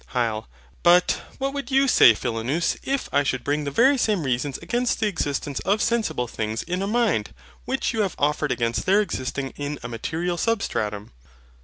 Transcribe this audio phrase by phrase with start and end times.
[0.15, 0.45] HYL.
[0.81, 4.99] But, what would you say, Philonous, if I should bring the very same reasons against
[4.99, 7.35] the existence of sensible things IN A MIND,
[7.65, 11.11] which you have offered against their existing IN A MATERIAL SUBSTRATUM?